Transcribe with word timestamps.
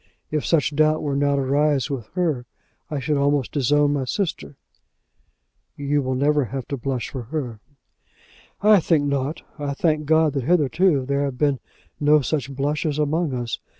If 0.31 0.43
such 0.43 0.75
doubt 0.75 1.03
were 1.03 1.15
now 1.15 1.35
to 1.35 1.43
arise 1.43 1.91
with 1.91 2.07
her, 2.15 2.47
I 2.89 2.99
should 2.99 3.17
almost 3.17 3.51
disown 3.51 3.93
my 3.93 4.05
sister." 4.05 4.55
"You 5.77 6.01
will 6.01 6.15
never 6.15 6.45
have 6.45 6.67
to 6.69 6.75
blush 6.77 7.09
for 7.09 7.21
her." 7.25 7.59
"I 8.63 8.79
think 8.79 9.05
not. 9.05 9.43
I 9.59 9.75
thank 9.75 10.05
God 10.07 10.33
that 10.33 10.43
hitherto 10.45 11.05
there 11.05 11.23
have 11.25 11.37
been 11.37 11.59
no 11.99 12.21
such 12.21 12.51
blushes 12.51 12.97
among 12.97 13.35
us. 13.35 13.59